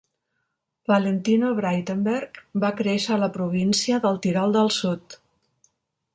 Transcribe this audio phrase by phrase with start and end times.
[0.91, 5.21] Valentino Braitenberg va créixer a la província del Tirol del Sud.